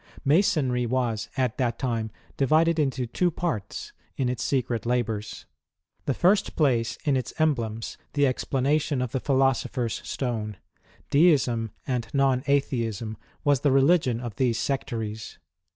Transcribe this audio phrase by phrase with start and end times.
[0.25, 5.45] Masonry was, at that time, di\aded into two parts, in its secret labours.
[6.05, 10.57] The first place in its emblems, the explanation of tlie philosopher's stone:
[11.11, 15.37] Deism and non Atheism was the religion of these sectaries.